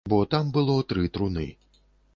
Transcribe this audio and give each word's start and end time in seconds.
Бо 0.11 0.17
там 0.31 0.47
было 0.55 0.77
тры 0.95 1.05
труны. 1.19 1.47